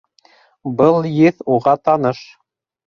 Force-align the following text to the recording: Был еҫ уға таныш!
Был 0.79 0.99
еҫ 1.19 1.47
уға 1.59 1.79
таныш! 1.87 2.27